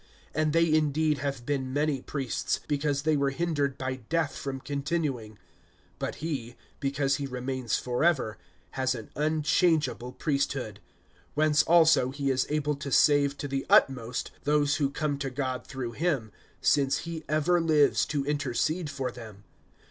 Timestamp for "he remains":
7.17-7.77